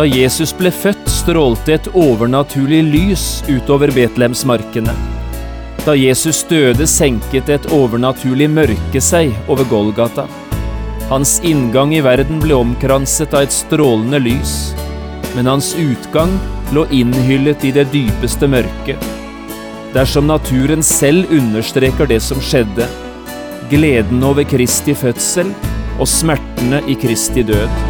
[0.00, 4.94] Da Jesus ble født, strålte et overnaturlig lys utover Betlehemsmarkene.
[5.84, 10.24] Da Jesus døde, senket et overnaturlig mørke seg over Golgata.
[11.10, 14.72] Hans inngang i verden ble omkranset av et strålende lys,
[15.34, 16.32] men hans utgang
[16.72, 19.04] lå innhyllet i det dypeste mørket.
[19.92, 22.88] Dersom naturen selv understreker det som skjedde,
[23.68, 25.52] gleden over Kristi fødsel
[26.00, 27.89] og smertene i Kristi død.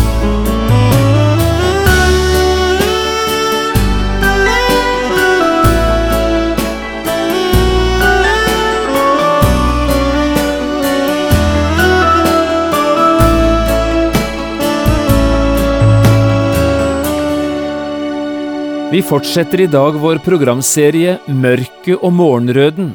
[18.91, 22.89] Vi fortsetter i dag vår programserie Mørket og morgenrøden,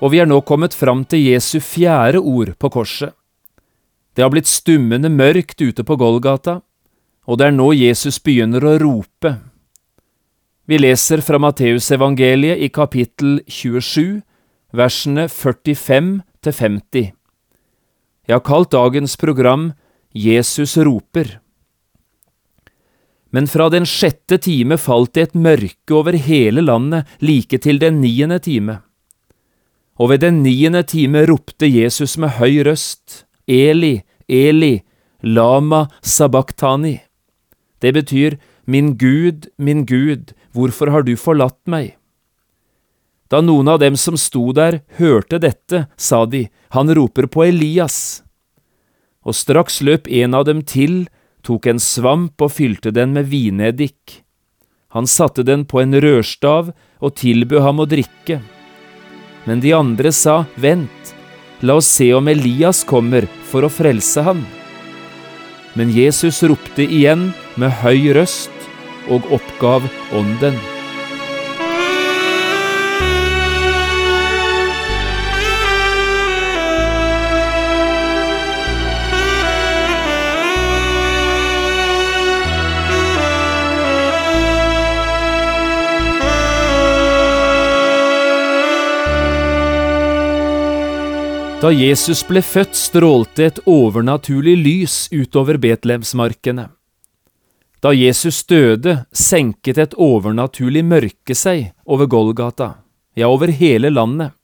[0.00, 3.12] og vi er nå kommet fram til Jesu fjerde ord på korset.
[4.16, 6.62] Det har blitt stummende mørkt ute på Golgata,
[7.28, 9.34] og det er nå Jesus begynner å rope.
[10.64, 14.22] Vi leser fra Matteusevangeliet i kapittel 27,
[14.72, 17.12] versene 45 til 50.
[18.24, 19.74] Jeg har kalt dagens program
[20.16, 21.43] Jesus roper.
[23.34, 27.98] Men fra den sjette time falt det et mørke over hele landet like til den
[27.98, 28.78] niende time.
[29.98, 34.84] Og ved den niende time ropte Jesus med høy røst, Eli, Eli,
[35.22, 37.00] lama sabachthani.
[37.82, 41.96] Det betyr, Min Gud, min Gud, hvorfor har du forlatt meg?
[43.28, 48.22] Da noen av dem som sto der, hørte dette, sa de, Han roper på Elias.
[49.26, 51.08] Og straks løp en av dem til
[51.44, 54.22] tok en svamp og fylte den med vineddik.
[54.94, 56.70] Han satte den på en rørstav
[57.04, 58.40] og tilbød ham å drikke.
[59.44, 61.14] Men de andre sa, Vent,
[61.60, 64.44] la oss se om Elias kommer for å frelse ham.
[65.74, 68.70] Men Jesus ropte igjen med høy røst
[69.10, 70.73] og oppgav ånden.
[91.64, 96.66] Da Jesus ble født, strålte et overnaturlig lys utover Betlehemsmarkene.
[97.80, 102.68] Da Jesus døde, senket et overnaturlig mørke seg over Golgata,
[103.16, 104.36] ja, over hele landet.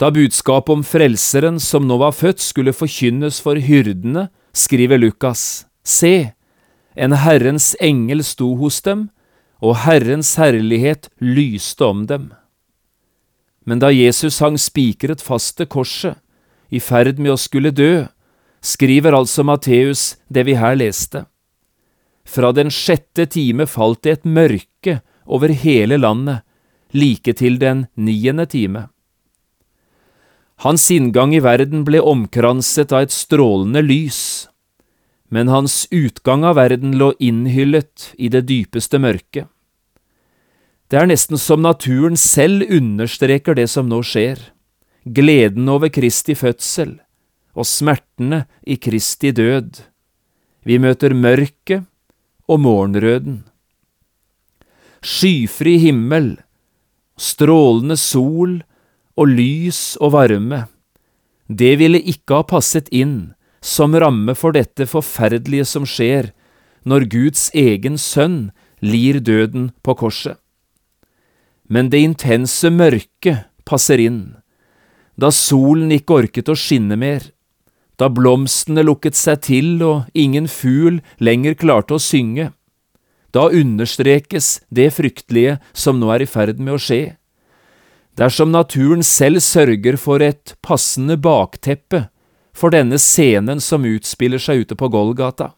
[0.00, 6.32] Da budskapet om Frelseren som nå var født, skulle forkynnes for hyrdene, skriver Lukas, Se,
[6.96, 9.10] en Herrens engel sto hos dem,
[9.60, 12.30] og Herrens herlighet lyste om dem.
[13.68, 16.16] Men da Jesus hang spikret fast til korset,
[16.72, 18.06] i ferd med å skulle dø,
[18.64, 21.26] skriver altså Matteus det vi her leste.
[22.28, 26.44] Fra den sjette time falt det et mørke over hele landet,
[26.96, 28.86] like til den niende time.
[30.64, 34.48] Hans inngang i verden ble omkranset av et strålende lys,
[35.28, 39.46] men hans utgang av verden lå innhyllet i det dypeste mørket.
[40.88, 44.40] Det er nesten som naturen selv understreker det som nå skjer,
[45.04, 46.94] gleden over Kristi fødsel
[47.52, 49.82] og smertene i Kristi død.
[50.64, 51.84] Vi møter mørket
[52.48, 53.42] og morgenrøden.
[55.04, 56.38] Skyfri himmel,
[57.20, 58.62] strålende sol
[59.18, 60.64] og lys og varme,
[61.48, 66.32] det ville ikke ha passet inn som ramme for dette forferdelige som skjer
[66.88, 68.50] når Guds egen sønn
[68.84, 70.40] lir døden på korset
[71.68, 74.38] men det intense mørket passer inn,
[75.18, 77.24] da solen ikke orket å skinne mer,
[77.98, 82.52] da blomstene lukket seg til og ingen fugl lenger klarte å synge,
[83.34, 87.18] da understrekes det fryktelige som nå er i ferd med å skje.
[88.18, 92.06] Dersom naturen selv sørger for et passende bakteppe
[92.56, 95.52] for denne scenen som utspiller seg ute på Golgata.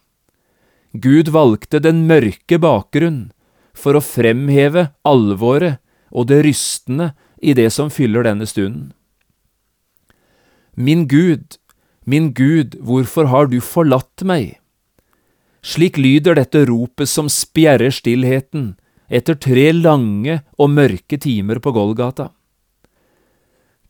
[0.93, 3.31] Gud valgte den mørke bakgrunn
[3.73, 5.79] for å fremheve alvoret
[6.11, 7.13] og det rystende
[7.43, 8.93] i det som fyller denne stunden.
[10.77, 11.59] Min Gud,
[12.05, 14.59] min Gud, hvorfor har du forlatt meg?
[15.63, 18.75] Slik lyder dette ropet som spjerrer stillheten
[19.11, 22.31] etter tre lange og mørke timer på Golgata.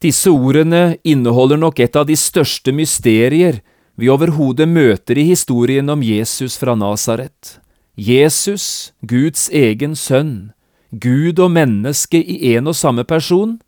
[0.00, 3.60] Disse ordene inneholder nok et av de største mysterier
[4.00, 7.58] vi overhodet møter i historien om Jesus fra Nasaret.
[8.00, 10.54] Jesus, Guds egen sønn,
[10.90, 13.60] Gud og menneske i en og samme person,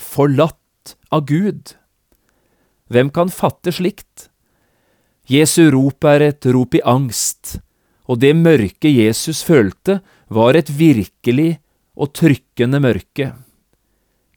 [0.00, 1.74] forlatt av Gud.
[2.88, 4.30] Hvem kan fatte slikt?
[5.28, 7.58] Jesu rop er et rop i angst,
[8.08, 10.00] og det mørke Jesus følte,
[10.32, 11.60] var et virkelig
[11.92, 13.32] og trykkende mørke.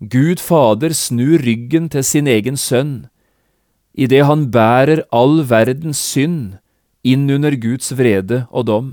[0.04, 3.08] Gud Fader snur ryggen til sin egen sønn,
[3.96, 6.58] idet han bærer all verdens synd
[7.08, 8.90] inn under Guds vrede og dom.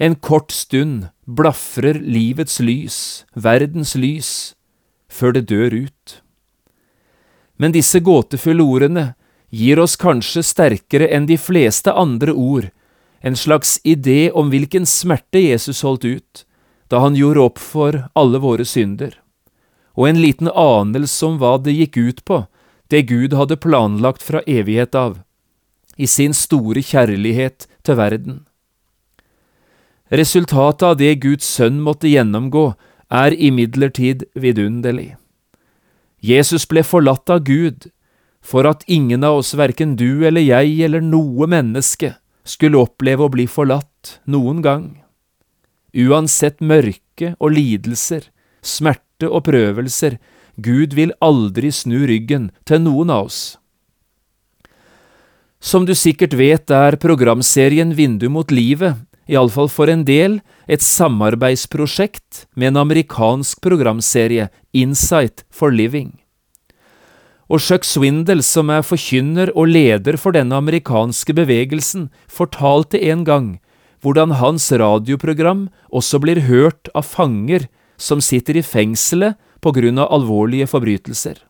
[0.00, 4.54] En kort stund blafrer livets lys, verdens lys,
[5.12, 6.14] før det dør ut.
[7.60, 9.10] Men disse gåtefulle ordene
[9.52, 12.70] gir oss kanskje sterkere enn de fleste andre ord
[13.20, 16.44] en slags idé om hvilken smerte Jesus holdt ut
[16.88, 19.12] da han gjorde opp for alle våre synder,
[19.94, 22.40] og en liten anelse om hva det gikk ut på,
[22.90, 25.20] det Gud hadde planlagt fra evighet av,
[25.94, 28.40] i sin store kjærlighet til verden.
[30.10, 32.72] Resultatet av det Guds sønn måtte gjennomgå,
[33.10, 35.14] er imidlertid vidunderlig.
[36.22, 37.88] Jesus ble forlatt av Gud,
[38.40, 42.14] for at ingen av oss, verken du eller jeg eller noe menneske,
[42.44, 44.84] skulle oppleve å bli forlatt noen gang.
[45.94, 48.30] Uansett mørke og lidelser,
[48.62, 50.18] smerte og prøvelser,
[50.60, 53.40] Gud vil aldri snu ryggen til noen av oss.
[55.60, 58.96] Som du sikkert vet er programserien Vindu mot livet,
[59.30, 66.20] iallfall for en del, et samarbeidsprosjekt med en amerikansk programserie, Insight for Living
[67.50, 73.50] og Chuck Swindle, som er forkynner og leder for denne amerikanske bevegelsen, fortalte en gang
[74.00, 77.66] hvordan hans radioprogram også blir hørt av fanger
[78.00, 81.42] som sitter i fengselet på grunn av alvorlige forbrytelser.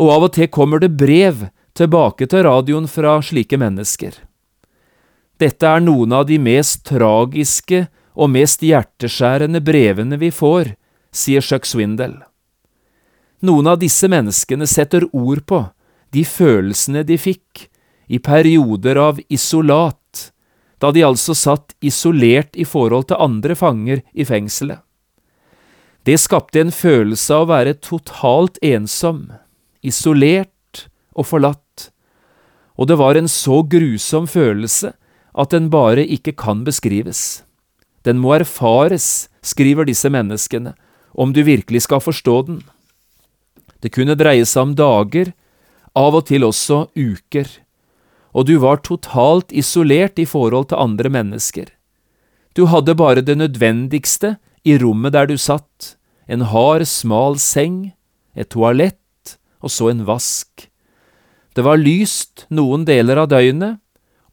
[0.00, 4.14] Og av og til kommer det brev tilbake til radioen fra slike mennesker.
[5.36, 7.86] Dette er noen av de mest tragiske
[8.16, 10.72] og mest hjerteskjærende brevene vi får,
[11.12, 12.22] sier Chuck Swindle.
[13.44, 15.60] Noen av disse menneskene setter ord på
[16.16, 17.66] de følelsene de fikk
[18.08, 20.30] i perioder av isolat,
[20.80, 24.80] da de altså satt isolert i forhold til andre fanger i fengselet.
[26.06, 29.26] Det skapte en følelse av å være totalt ensom,
[29.82, 30.86] isolert
[31.16, 31.90] og forlatt,
[32.76, 34.94] og det var en så grusom følelse
[35.36, 37.42] at den bare ikke kan beskrives.
[38.06, 40.72] Den må erfares, skriver disse menneskene,
[41.12, 42.62] om du virkelig skal forstå den.
[43.82, 45.32] Det kunne dreie seg om dager,
[45.96, 47.48] av og til også uker,
[48.36, 51.70] og du var totalt isolert i forhold til andre mennesker.
[52.56, 55.96] Du hadde bare det nødvendigste i rommet der du satt,
[56.28, 57.92] en hard, smal seng,
[58.36, 60.68] et toalett og så en vask.
[61.56, 63.80] Det var lyst noen deler av døgnet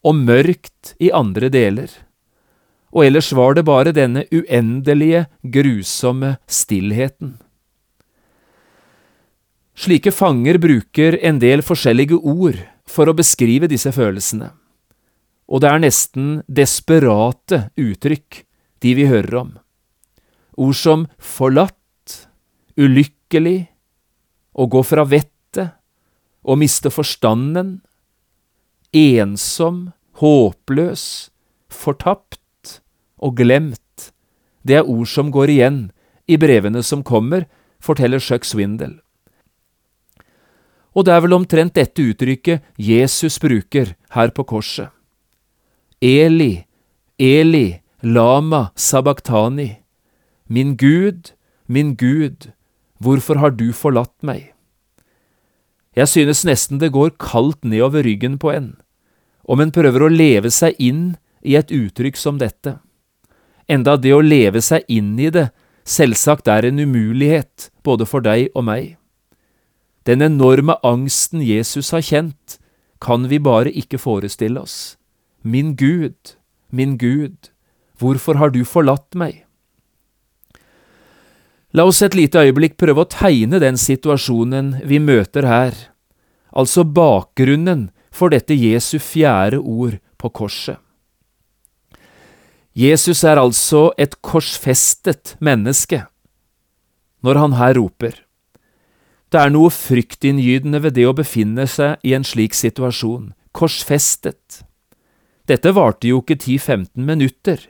[0.03, 1.89] og mørkt i andre deler,
[2.93, 7.37] og ellers var det bare denne uendelige, grusomme stillheten.
[9.73, 14.51] Slike fanger bruker en del forskjellige ord for å beskrive disse følelsene,
[15.49, 18.43] og det er nesten desperate uttrykk
[18.83, 19.51] de vi hører om.
[20.61, 21.79] Ord som forlatt,
[22.77, 23.71] ulykkelig,
[24.53, 25.73] å gå fra vettet,
[26.43, 27.79] å miste forstanden,
[28.93, 29.87] ensom,
[30.23, 31.31] håpløs,
[31.67, 32.79] fortapt
[33.19, 34.11] og glemt,
[34.63, 35.79] det er ord som går igjen
[36.31, 37.43] i brevene som kommer,
[37.83, 39.01] forteller Chuck Swindle.
[40.95, 44.93] Og det er vel omtrent dette uttrykket Jesus bruker her på korset.
[45.99, 46.63] Eli,
[47.19, 49.81] Eli, lama sabachthani.
[50.47, 51.33] Min Gud,
[51.67, 52.51] min Gud,
[52.99, 54.53] hvorfor har du forlatt meg?
[55.97, 58.75] Jeg synes nesten det går kaldt nedover ryggen på en,
[59.43, 62.77] om en prøver å leve seg inn i et uttrykk som dette.
[63.67, 65.49] Enda det å leve seg inn i det
[65.87, 68.95] selvsagt er en umulighet både for deg og meg.
[70.07, 72.59] Den enorme angsten Jesus har kjent,
[73.03, 74.95] kan vi bare ikke forestille oss.
[75.43, 76.35] Min Gud,
[76.71, 77.51] min Gud,
[77.99, 79.43] hvorfor har du forlatt meg?
[81.73, 85.73] La oss et lite øyeblikk prøve å tegne den situasjonen vi møter her,
[86.53, 90.77] altså bakgrunnen for dette Jesu fjerde ord på korset.
[92.73, 96.05] Jesus er altså et korsfestet menneske
[97.23, 98.15] når han her roper.
[99.31, 104.63] Det er noe fryktinngytende ved det å befinne seg i en slik situasjon, korsfestet.
[105.49, 107.61] Dette varte jo ikke 10–15 minutter.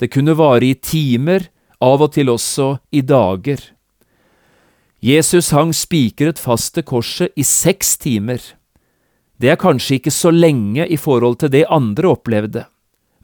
[0.00, 1.50] Det kunne vare i timer,
[1.80, 3.60] av og til også i dager.
[5.00, 8.40] Jesus hang spikret fast til korset i seks timer.
[9.40, 12.66] Det er kanskje ikke så lenge i forhold til det andre opplevde,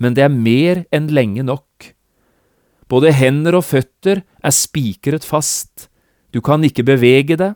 [0.00, 1.90] men det er mer enn lenge nok.
[2.88, 5.90] Både hender og føtter er spikret fast,
[6.32, 7.52] du kan ikke bevege deg,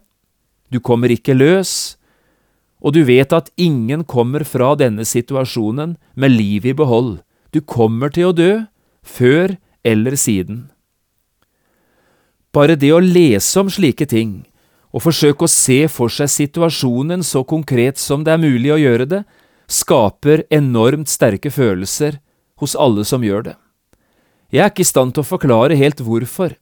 [0.68, 1.96] du kommer ikke løs,
[2.80, 7.18] og du vet at ingen kommer fra denne situasjonen med livet i behold,
[7.52, 8.52] du kommer til å dø,
[9.00, 10.68] før eller siden.
[12.52, 14.42] Bare det å lese om slike ting,
[14.90, 19.06] og forsøke å se for seg situasjonen så konkret som det er mulig å gjøre
[19.10, 19.22] det,
[19.70, 22.18] skaper enormt sterke følelser
[22.58, 23.56] hos alle som gjør det.
[24.50, 26.56] Jeg er ikke i stand til å forklare helt hvorfor,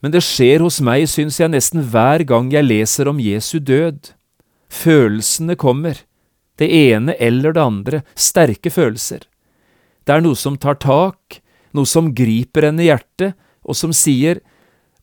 [0.00, 4.12] men det skjer hos meg, syns jeg, nesten hver gang jeg leser om Jesu død.
[4.72, 6.00] Følelsene kommer,
[6.56, 9.26] det ene eller det andre, sterke følelser.
[10.06, 11.40] Det er noe som tar tak,
[11.76, 14.40] noe som griper en i hjertet, og som sier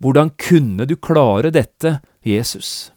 [0.02, 2.92] hvordan kunne du klare dette, Jesus?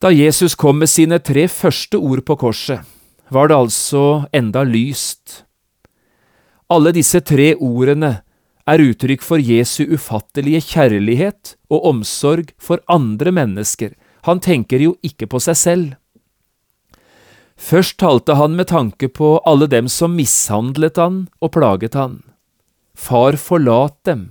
[0.00, 2.80] Da Jesus kom med sine tre første ord på korset,
[3.28, 5.44] var det altså enda lyst.
[6.70, 8.20] Alle disse tre ordene
[8.70, 13.92] er uttrykk for Jesu ufattelige kjærlighet og omsorg for andre mennesker.
[14.28, 15.86] Han tenker jo ikke på seg selv.
[17.60, 22.22] Først talte han med tanke på alle dem som mishandlet han og plaget han.
[22.96, 24.30] Far, forlat dem,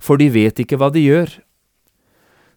[0.00, 1.34] for de vet ikke hva de gjør.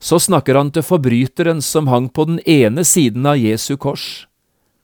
[0.05, 4.27] Så snakker han til forbryteren som hang på den ene siden av Jesu kors.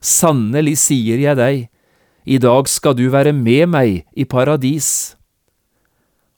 [0.01, 1.67] Sannelig sier jeg deg,
[2.25, 5.13] i dag skal du være med meg i paradis.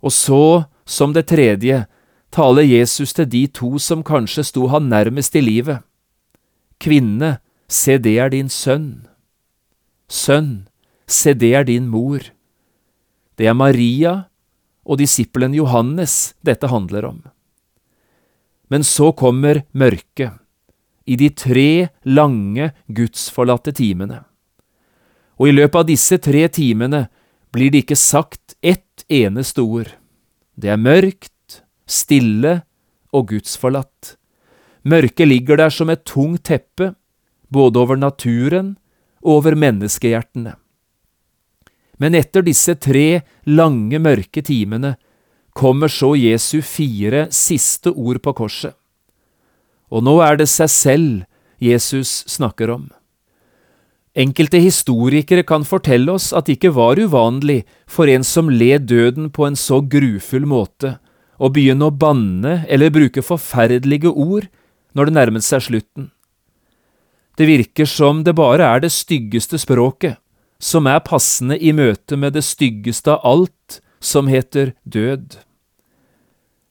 [0.03, 1.85] Og så, som det tredje,
[2.33, 5.79] taler Jesus til de to som kanskje sto han nærmest i livet.
[6.83, 7.37] Kvinne,
[7.71, 9.05] se det er din sønn.
[10.11, 10.67] Sønn,
[11.07, 12.19] se det er din mor.
[13.39, 14.25] Det er Maria
[14.83, 17.23] og disippelen Johannes dette handler om.
[18.71, 20.31] Men så kommer mørket,
[21.05, 24.21] i de tre lange gudsforlatte timene.
[25.39, 27.07] Og i løpet av disse tre timene
[27.53, 29.91] blir det ikke sagt ett eneste ord.
[30.55, 32.61] Det er mørkt, stille
[33.13, 34.15] og gudsforlatt.
[34.83, 36.93] Mørket ligger der som et tungt teppe,
[37.53, 38.75] både over naturen
[39.23, 40.55] og over menneskehjertene.
[42.01, 44.95] Men etter disse tre lange, mørke timene
[45.53, 48.73] kommer så Jesu fire siste ord på korset.
[49.93, 51.13] Og nå er det seg selv
[51.61, 52.89] Jesus snakker om.
[54.13, 59.31] Enkelte historikere kan fortelle oss at det ikke var uvanlig for en som led døden
[59.33, 60.97] på en så grufull måte,
[61.41, 64.45] å begynne å banne eller bruke forferdelige ord
[64.93, 66.11] når det nærmet seg slutten.
[67.37, 70.19] Det virker som det bare er det styggeste språket,
[70.61, 75.39] som er passende i møte med det styggeste av alt, som heter død.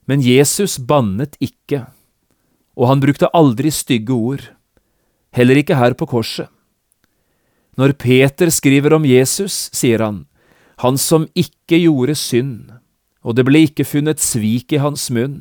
[0.07, 1.87] Men Jesus bannet ikke,
[2.77, 4.45] og han brukte aldri stygge ord,
[5.33, 6.51] heller ikke her på korset.
[7.81, 10.25] Når Peter skriver om Jesus, sier han,
[10.85, 12.73] han som ikke gjorde synd,
[13.25, 15.41] og det ble ikke funnet svik i hans munn,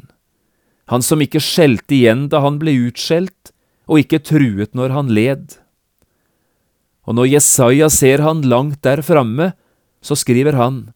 [0.92, 3.52] han som ikke skjelte igjen da han ble utskjelt,
[3.92, 5.58] og ikke truet når han led.
[7.08, 9.52] Og når Jesaja ser han langt der framme,
[10.04, 10.92] så skriver han,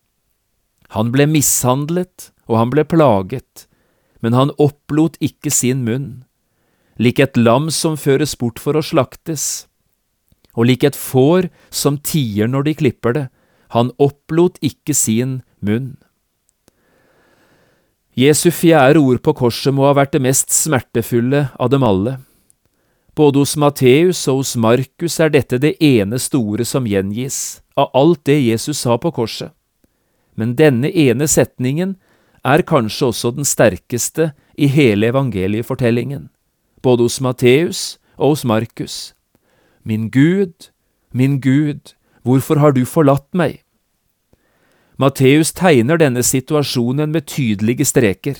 [0.96, 3.66] Han ble mishandlet, og han ble plaget,
[4.24, 6.24] men han opplot ikke sin munn,
[6.96, 9.68] lik et lam som føres bort for å slaktes,
[10.56, 13.25] og lik et får som tier når de klipper det,
[13.75, 15.98] han opplot ikke sin munn.
[18.16, 22.16] Jesu fjerde ord på korset må ha vært det mest smertefulle av dem alle.
[23.16, 28.24] Både hos Matteus og hos Markus er dette det ene store som gjengis av alt
[28.32, 29.52] det Jesus sa på korset.
[30.36, 31.96] Men denne ene setningen
[32.46, 36.30] er kanskje også den sterkeste i hele evangeliefortellingen,
[36.84, 39.13] både hos Matteus og hos Markus.
[39.84, 40.72] Min Gud,
[41.12, 43.62] min Gud, hvorfor har du forlatt meg?
[44.98, 48.38] Matteus tegner denne situasjonen med tydelige streker.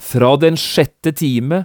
[0.00, 1.64] Fra den sjette time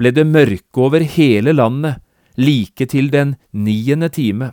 [0.00, 2.00] ble det mørke over hele landet,
[2.36, 4.52] like til den niende time.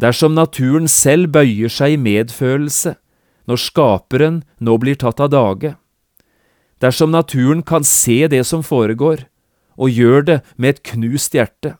[0.00, 2.94] Dersom naturen selv bøyer seg i medfølelse
[3.50, 5.74] når Skaperen nå blir tatt av dage,
[6.80, 9.26] dersom naturen kan se det som foregår,
[9.76, 11.74] og gjør det med et knust hjerte,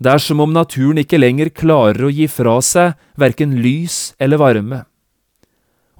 [0.00, 4.40] det er som om naturen ikke lenger klarer å gi fra seg verken lys eller
[4.40, 4.84] varme.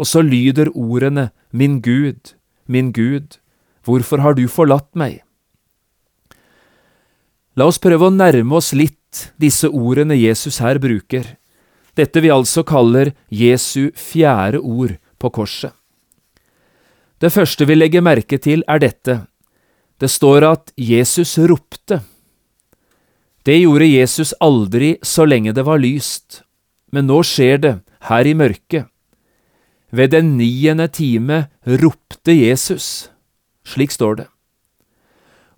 [0.00, 2.32] Og så lyder ordene Min Gud,
[2.64, 3.36] min Gud,
[3.84, 5.20] Hvorfor har du forlatt meg?
[7.56, 8.99] La oss prøve å nærme oss litt
[9.40, 11.36] disse ordene Jesus her bruker.
[11.98, 15.74] Dette vi altså kaller Jesu fjerde ord på korset.
[17.20, 19.18] Det første vi legger merke til, er dette.
[20.00, 22.00] Det står at Jesus ropte.
[23.44, 26.42] Det gjorde Jesus aldri så lenge det var lyst,
[26.92, 27.74] men nå skjer det,
[28.08, 28.88] her i mørket.
[29.92, 33.10] Ved den niende time ropte Jesus.
[33.66, 34.28] Slik står det.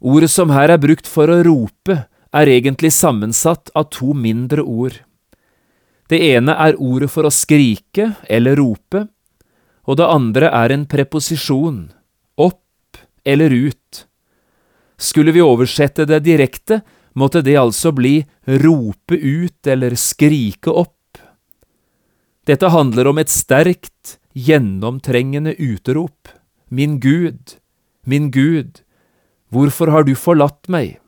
[0.03, 2.01] Ordet som her er brukt for å rope,
[2.33, 4.97] er egentlig sammensatt av to mindre ord.
[6.09, 9.07] Det ene er ordet for å skrike eller rope,
[9.89, 11.85] og det andre er en preposisjon,
[12.41, 14.05] opp eller ut.
[14.97, 16.83] Skulle vi oversette det direkte,
[17.19, 18.21] måtte det altså bli
[18.63, 21.19] rope ut eller skrike opp.
[22.47, 26.31] Dette handler om et sterkt, gjennomtrengende utrop.
[26.69, 27.59] Min Gud,
[28.07, 28.81] min Gud,
[29.53, 31.02] hvorfor har du forlatt meg?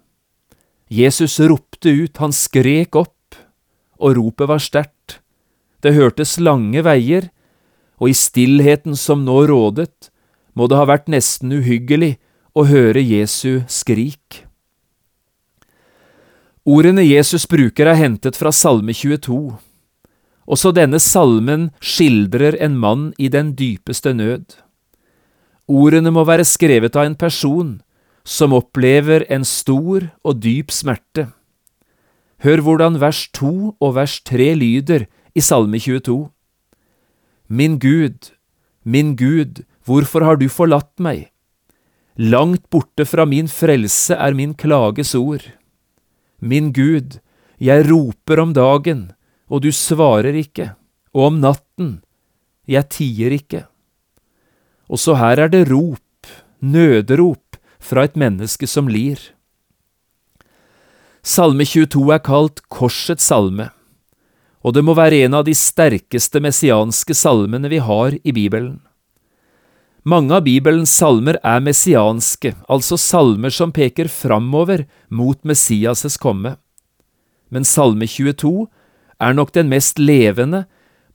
[0.94, 3.34] Jesus ropte ut, han skrek opp,
[3.98, 5.18] og ropet var sterkt.
[5.82, 7.30] Det hørtes lange veier,
[7.98, 10.10] og i stillheten som nå rådet,
[10.54, 12.14] må det ha vært nesten uhyggelig
[12.54, 14.44] å høre Jesu skrik.
[16.64, 19.56] Ordene Jesus bruker er hentet fra Salme 22.
[20.46, 24.54] Også denne salmen skildrer en mann i den dypeste nød.
[25.68, 27.74] Ordene må være skrevet av en person
[28.25, 31.28] som opplever en stor og dyp smerte.
[32.45, 36.31] Hør hvordan vers to og vers tre lyder i Salme 22.
[37.49, 38.33] Min Gud,
[38.85, 41.28] min Gud, hvorfor har du forlatt meg?
[42.16, 45.45] Langt borte fra min frelse er min klages ord.
[46.40, 47.19] Min Gud,
[47.59, 49.12] jeg roper om dagen,
[49.49, 50.73] og du svarer ikke,
[51.12, 51.99] og om natten,
[52.68, 53.64] jeg tier ikke.
[54.88, 56.01] Også her er det rop,
[56.61, 57.43] nøderop,
[57.85, 59.20] fra et menneske som lir.
[61.25, 63.70] Salme 22 er kalt Korsets salme,
[64.64, 68.81] og det må være en av de sterkeste messianske salmene vi har i Bibelen.
[70.05, 76.59] Mange av Bibelens salmer er messianske, altså salmer som peker framover mot Messias' komme.
[77.49, 78.66] Men Salme 22
[79.16, 80.66] er nok den mest levende,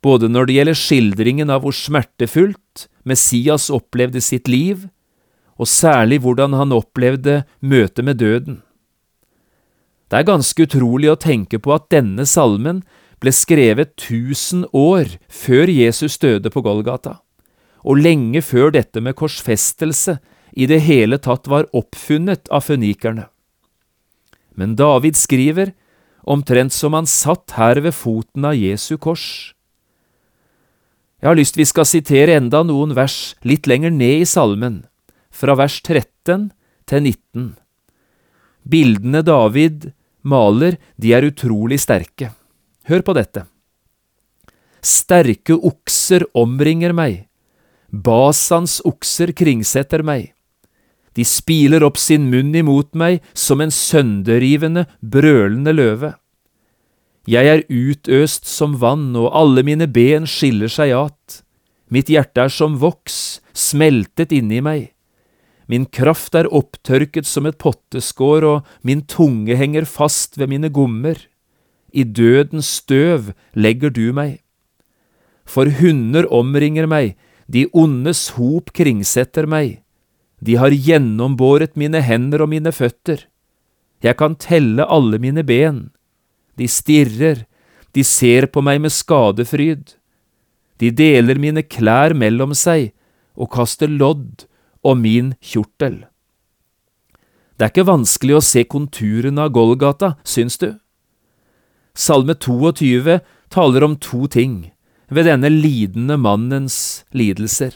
[0.02, 4.88] både når det gjelder skildringen av hvor smertefullt Messias opplevde sitt liv,
[5.60, 8.60] og særlig hvordan han opplevde møtet med døden.
[10.10, 12.80] Det er ganske utrolig å tenke på at denne salmen
[13.20, 17.20] ble skrevet tusen år før Jesus døde på Golgata,
[17.84, 20.16] og lenge før dette med korsfestelse
[20.56, 23.28] i det hele tatt var oppfunnet av fønikerne.
[24.56, 25.74] Men David skriver
[26.26, 29.54] omtrent som han satt her ved foten av Jesu kors.
[31.20, 34.86] Jeg har lyst vi skal sitere enda noen vers litt lenger ned i salmen,
[35.30, 36.50] fra vers 13
[36.90, 37.48] til 19.
[38.68, 39.90] Bildene David
[40.22, 42.32] maler, de er utrolig sterke.
[42.90, 43.46] Hør på dette.
[44.80, 47.30] Sterke okser omringer meg,
[47.90, 50.30] Basans okser kringsetter meg.
[51.18, 56.12] De spiler opp sin munn imot meg som en sønderrivende, brølende løve.
[57.26, 61.42] Jeg er utøst som vann, og alle mine ben skiller seg at.
[61.90, 64.92] Mitt hjerte er som voks, smeltet inni meg.
[65.70, 71.14] Min kraft er opptørket som et potteskår, og min tunge henger fast ved mine gommer.
[71.94, 74.40] I dødens støv legger du meg.
[75.46, 77.14] For hunder omringer meg,
[77.46, 79.78] de ondes hop kringsetter meg.
[80.42, 83.26] De har gjennombåret mine hender og mine føtter.
[84.02, 85.90] Jeg kan telle alle mine ben.
[86.58, 87.44] De stirrer,
[87.94, 89.94] de ser på meg med skadefryd.
[90.82, 92.90] De deler mine klær mellom seg
[93.36, 94.49] og kaster lodd
[94.82, 96.04] om min kjortel.
[97.56, 100.70] Det er ikke vanskelig å se konturene av Golgata, syns du?
[101.92, 103.18] Salme 22
[103.52, 104.70] taler om to ting
[105.10, 107.74] ved denne lidende mannens lidelser.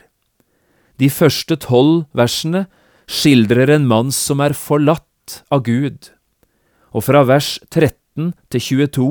[0.97, 2.65] De første tolv versene
[3.11, 6.09] skildrer en mann som er forlatt av Gud,
[6.95, 9.09] og fra vers 13 til 22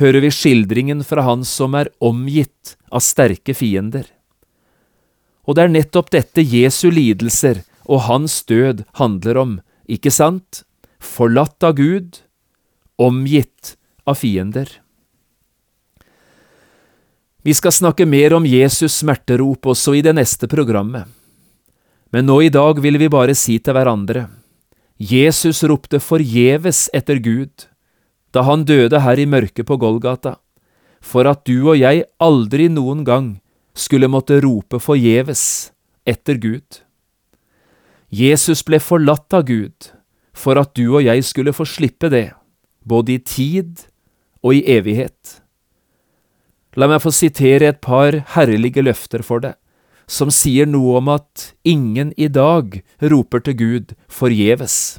[0.00, 4.08] hører vi skildringen fra han som er omgitt av sterke fiender.
[5.44, 10.62] Og det er nettopp dette Jesu lidelser og hans død handler om, ikke sant?
[11.04, 12.22] Forlatt av Gud,
[12.96, 13.74] omgitt
[14.08, 14.70] av fiender.
[17.44, 21.04] Vi skal snakke mer om Jesus' smerterop også i det neste programmet.
[22.08, 24.28] Men nå i dag vil vi bare si til hverandre,
[24.96, 27.66] Jesus ropte forgjeves etter Gud
[28.34, 30.38] da han døde her i mørket på Golgata,
[31.04, 33.28] for at du og jeg aldri noen gang
[33.74, 35.72] skulle måtte rope forgjeves
[36.06, 36.80] etter Gud.
[38.14, 39.90] Jesus ble forlatt av Gud
[40.34, 42.28] for at du og jeg skulle få slippe det,
[42.86, 43.86] både i tid
[44.44, 45.40] og i evighet.
[46.74, 49.54] La meg få sitere et par herlige løfter for deg,
[50.10, 54.98] som sier noe om at ingen i dag roper til Gud forgjeves.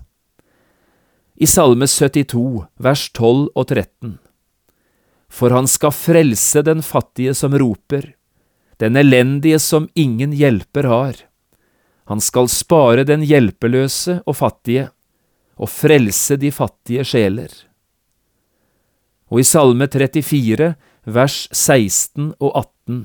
[1.36, 4.16] I Salme 72, vers 12 og 13.
[5.28, 8.15] For han skal frelse den fattige som roper,
[8.82, 11.16] den elendige som ingen hjelper har.
[12.06, 14.90] Han skal spare den hjelpeløse og fattige,
[15.56, 17.50] og frelse de fattige sjeler.
[19.32, 23.00] Og i Salme 34, vers 16 og 18.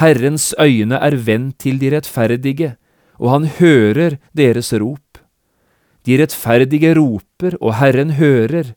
[0.00, 2.76] Herrens øyne er vendt til de rettferdige,
[3.18, 5.20] og han hører deres rop.
[6.06, 8.74] De rettferdige roper, og Herren hører,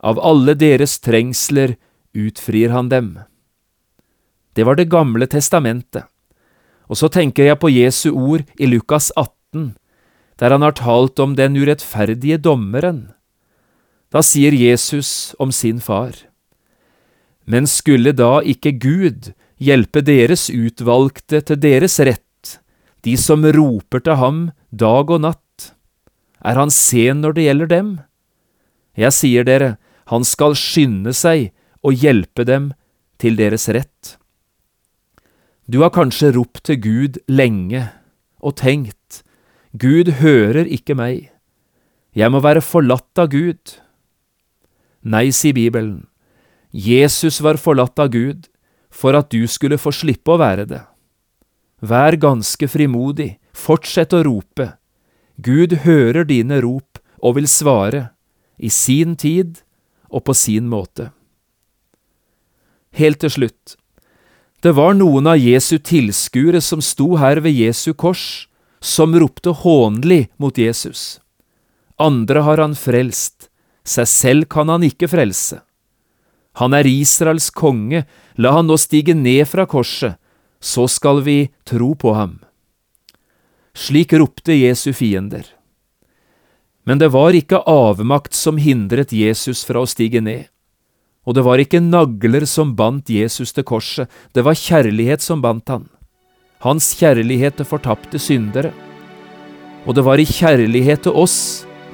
[0.00, 1.76] av alle deres trengsler
[2.16, 3.18] utfrir han dem.
[4.54, 6.04] Det var Det gamle testamentet.
[6.90, 9.76] Og så tenker jeg på Jesu ord i Lukas 18,
[10.42, 13.12] der han har talt om den urettferdige dommeren.
[14.10, 16.16] Da sier Jesus om sin far.
[17.46, 19.30] Men skulle da ikke Gud
[19.62, 22.58] hjelpe deres utvalgte til deres rett,
[23.06, 25.70] de som roper til ham dag og natt?
[26.42, 27.90] Er han sen når det gjelder dem?
[28.98, 29.76] Jeg sier dere,
[30.10, 31.52] han skal skynde seg
[31.86, 32.72] og hjelpe dem
[33.20, 34.16] til deres rett.
[35.70, 37.84] Du har kanskje ropt til Gud lenge
[38.42, 39.20] og tenkt,
[39.78, 41.28] Gud hører ikke meg,
[42.10, 43.76] jeg må være forlatt av Gud.
[45.06, 46.08] Nei, sier Bibelen,
[46.74, 48.48] Jesus var forlatt av Gud
[48.90, 50.80] for at du skulle få slippe å være det.
[51.86, 54.72] Vær ganske frimodig, fortsett å rope.
[55.38, 58.08] Gud hører dine rop og vil svare,
[58.58, 59.62] i sin tid
[60.10, 61.12] og på sin måte.
[62.98, 63.76] Helt til slutt,
[64.60, 68.48] det var noen av Jesu tilskuere som sto her ved Jesu kors,
[68.80, 71.20] som ropte hånlig mot Jesus.
[72.00, 73.48] Andre har han frelst,
[73.84, 75.62] seg selv kan han ikke frelse.
[76.60, 78.04] Han er Israels konge,
[78.36, 80.18] la han nå stige ned fra korset,
[80.60, 82.38] så skal vi tro på ham.
[83.72, 85.46] Slik ropte Jesu fiender.
[86.84, 90.48] Men det var ikke avmakt som hindret Jesus fra å stige ned.
[91.30, 95.70] Og det var ikke nagler som bandt Jesus til korset, det var kjærlighet som bandt
[95.70, 95.84] han.
[96.64, 98.72] Hans kjærlighet til fortapte syndere.
[99.86, 101.38] Og det var i kjærlighet til oss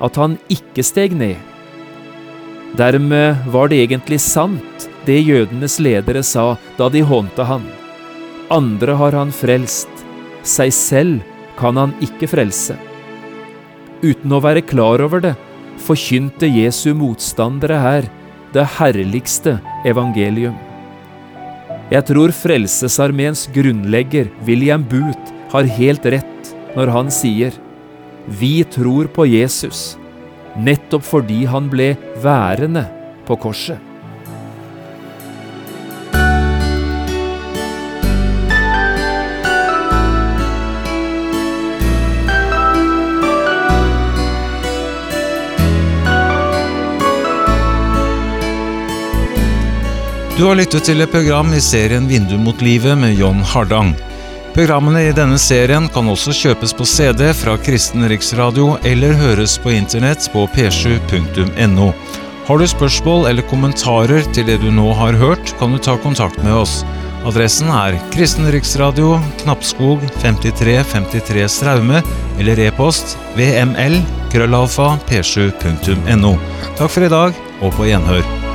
[0.01, 1.37] at han ikke steg ned.
[2.81, 7.69] Dermed var det egentlig sant, det jødenes ledere sa da de hånte han.
[8.49, 9.93] Andre har han frelst,
[10.49, 11.21] seg selv
[11.61, 12.81] kan han ikke frelse.
[14.01, 15.37] Uten å være klar over det,
[15.85, 18.15] forkynte Jesu motstandere her
[18.57, 20.57] det herligste evangelium.
[21.93, 27.55] Jeg tror Frelsesarmeens grunnlegger William Booth har helt rett når han sier
[28.27, 29.95] Vi tror på Jesus,
[30.57, 31.93] nettopp fordi han ble
[32.25, 32.83] værende
[33.29, 33.79] på korset.
[50.37, 53.95] Du har lyttet til et program i serien Vindu mot livet med John Hardang.
[54.53, 59.73] Programmene i denne serien kan også kjøpes på CD fra Kristen Riksradio eller høres på
[59.73, 61.89] internett på p7.no.
[62.51, 66.43] Har du spørsmål eller kommentarer til det du nå har hørt, kan du ta kontakt
[66.45, 66.83] med oss.
[67.25, 72.03] Adressen er Kristen Riksradio, Knappskog 5353 Straume,
[72.37, 74.03] eller e-post vml
[74.35, 76.37] krøllalfa p7.no.
[76.77, 78.46] Takk for i dag, og på gjenhør.